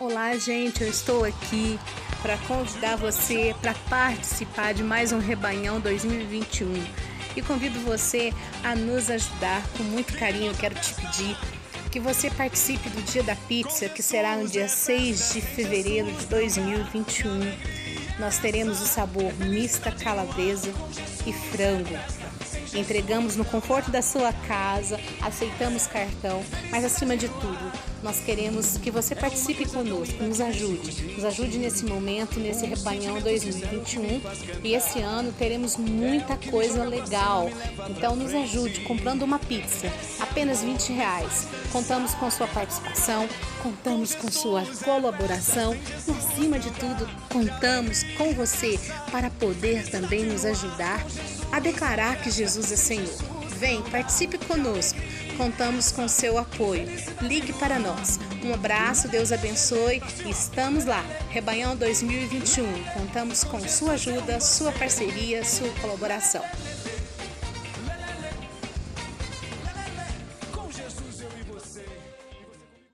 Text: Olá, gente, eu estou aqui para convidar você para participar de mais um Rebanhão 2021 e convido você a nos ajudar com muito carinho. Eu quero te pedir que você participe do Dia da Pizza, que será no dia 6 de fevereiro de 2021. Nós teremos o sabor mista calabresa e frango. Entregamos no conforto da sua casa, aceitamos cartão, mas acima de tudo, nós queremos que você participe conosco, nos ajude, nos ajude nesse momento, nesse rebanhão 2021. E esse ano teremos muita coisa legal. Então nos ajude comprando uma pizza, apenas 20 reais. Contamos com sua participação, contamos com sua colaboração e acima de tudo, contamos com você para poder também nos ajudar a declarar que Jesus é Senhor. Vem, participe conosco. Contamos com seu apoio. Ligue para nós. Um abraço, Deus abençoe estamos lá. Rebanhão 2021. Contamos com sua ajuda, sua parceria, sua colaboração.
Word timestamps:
Olá, 0.00 0.36
gente, 0.36 0.82
eu 0.82 0.88
estou 0.88 1.24
aqui 1.24 1.78
para 2.20 2.36
convidar 2.48 2.96
você 2.96 3.54
para 3.60 3.72
participar 3.88 4.74
de 4.74 4.82
mais 4.82 5.12
um 5.12 5.20
Rebanhão 5.20 5.78
2021 5.78 6.84
e 7.36 7.40
convido 7.40 7.78
você 7.80 8.32
a 8.64 8.74
nos 8.74 9.08
ajudar 9.08 9.62
com 9.76 9.84
muito 9.84 10.18
carinho. 10.18 10.50
Eu 10.50 10.56
quero 10.56 10.74
te 10.74 10.94
pedir 10.94 11.36
que 11.92 12.00
você 12.00 12.28
participe 12.28 12.88
do 12.88 13.02
Dia 13.02 13.22
da 13.22 13.36
Pizza, 13.36 13.88
que 13.88 14.02
será 14.02 14.36
no 14.36 14.48
dia 14.48 14.66
6 14.66 15.32
de 15.32 15.40
fevereiro 15.40 16.10
de 16.10 16.26
2021. 16.26 17.30
Nós 18.18 18.38
teremos 18.38 18.80
o 18.80 18.86
sabor 18.86 19.32
mista 19.34 19.92
calabresa 19.92 20.72
e 21.24 21.32
frango. 21.32 21.96
Entregamos 22.74 23.36
no 23.36 23.44
conforto 23.44 23.90
da 23.90 24.02
sua 24.02 24.32
casa, 24.32 24.98
aceitamos 25.22 25.86
cartão, 25.86 26.42
mas 26.70 26.84
acima 26.84 27.16
de 27.16 27.28
tudo, 27.28 27.72
nós 28.02 28.20
queremos 28.20 28.76
que 28.76 28.90
você 28.90 29.14
participe 29.14 29.64
conosco, 29.66 30.22
nos 30.22 30.38
ajude, 30.40 31.14
nos 31.14 31.24
ajude 31.24 31.56
nesse 31.56 31.86
momento, 31.86 32.38
nesse 32.38 32.66
rebanhão 32.66 33.18
2021. 33.20 34.20
E 34.62 34.74
esse 34.74 35.00
ano 35.00 35.32
teremos 35.38 35.76
muita 35.76 36.36
coisa 36.36 36.84
legal. 36.84 37.48
Então 37.88 38.14
nos 38.14 38.34
ajude 38.34 38.80
comprando 38.80 39.22
uma 39.22 39.38
pizza, 39.38 39.90
apenas 40.20 40.62
20 40.62 40.92
reais. 40.92 41.48
Contamos 41.72 42.12
com 42.14 42.30
sua 42.30 42.46
participação, 42.48 43.26
contamos 43.62 44.14
com 44.14 44.30
sua 44.30 44.66
colaboração 44.84 45.74
e 45.74 46.13
acima 46.34 46.58
de 46.58 46.70
tudo, 46.72 47.08
contamos 47.28 48.02
com 48.18 48.34
você 48.34 48.76
para 49.12 49.30
poder 49.30 49.88
também 49.88 50.24
nos 50.24 50.44
ajudar 50.44 51.00
a 51.52 51.60
declarar 51.60 52.20
que 52.20 52.30
Jesus 52.30 52.72
é 52.72 52.76
Senhor. 52.76 53.16
Vem, 53.56 53.80
participe 53.82 54.36
conosco. 54.38 54.98
Contamos 55.36 55.92
com 55.92 56.08
seu 56.08 56.36
apoio. 56.36 56.86
Ligue 57.20 57.52
para 57.52 57.78
nós. 57.78 58.18
Um 58.44 58.52
abraço, 58.52 59.06
Deus 59.06 59.30
abençoe 59.30 60.02
estamos 60.26 60.84
lá. 60.84 61.04
Rebanhão 61.30 61.76
2021. 61.76 62.64
Contamos 62.94 63.44
com 63.44 63.60
sua 63.60 63.92
ajuda, 63.92 64.40
sua 64.40 64.72
parceria, 64.72 65.44
sua 65.44 65.70
colaboração. 65.80 66.42